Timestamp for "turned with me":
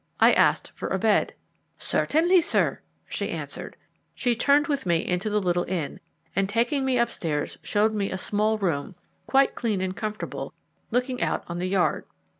4.33-5.05